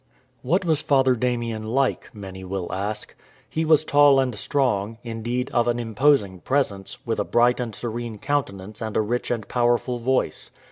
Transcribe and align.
What 0.41 0.65
was 0.65 0.81
Father 0.81 1.13
Damien 1.13 1.61
like? 1.61 2.09
many 2.11 2.43
will 2.43 2.73
ask. 2.73 3.13
He 3.47 3.63
was 3.63 3.85
tall 3.85 4.19
and 4.19 4.33
strong, 4.33 4.97
indeed 5.03 5.51
of 5.51 5.67
an 5.67 5.77
imposing 5.77 6.39
presence, 6.39 6.97
with 7.05 7.19
a 7.19 7.23
bright 7.23 7.59
and 7.59 7.75
serene 7.75 8.17
countenance 8.17 8.81
and 8.81 8.97
a 8.97 9.01
rich 9.01 9.29
and 9.29 9.47
powerful 9.47 9.99
voice. 9.99 10.49